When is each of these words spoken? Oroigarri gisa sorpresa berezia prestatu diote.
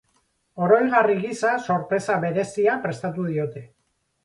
Oroigarri 0.67 1.17
gisa 1.25 1.51
sorpresa 1.67 2.17
berezia 2.25 2.81
prestatu 2.89 3.29
diote. 3.31 3.67